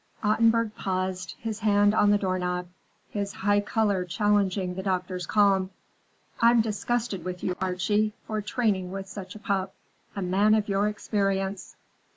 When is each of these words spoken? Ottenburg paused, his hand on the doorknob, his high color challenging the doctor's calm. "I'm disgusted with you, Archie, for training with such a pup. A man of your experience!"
Ottenburg 0.23 0.73
paused, 0.73 1.35
his 1.37 1.59
hand 1.59 1.93
on 1.93 2.09
the 2.09 2.17
doorknob, 2.17 2.65
his 3.11 3.33
high 3.33 3.59
color 3.59 4.03
challenging 4.03 4.73
the 4.73 4.81
doctor's 4.81 5.27
calm. 5.27 5.69
"I'm 6.39 6.59
disgusted 6.59 7.23
with 7.23 7.43
you, 7.43 7.53
Archie, 7.61 8.13
for 8.25 8.41
training 8.41 8.89
with 8.91 9.07
such 9.07 9.35
a 9.35 9.39
pup. 9.39 9.75
A 10.15 10.23
man 10.23 10.55
of 10.55 10.67
your 10.67 10.87
experience!" 10.87 11.75